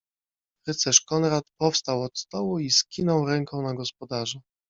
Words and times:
Rycerz 0.67 1.01
Konrad 1.05 1.43
powstał 1.59 2.01
od 2.03 2.19
stołu 2.19 2.59
i 2.59 2.71
skinął 2.71 3.25
ręką 3.25 3.61
na 3.61 3.73
gospodarza. 3.73 4.39